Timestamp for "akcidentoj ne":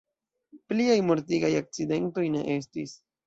1.59-2.43